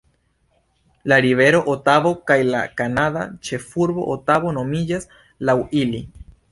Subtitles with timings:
[1.11, 5.11] La Rivero Otavo kaj la kanada ĉefurbo Otavo nomiĝas
[5.51, 6.07] laŭ ili.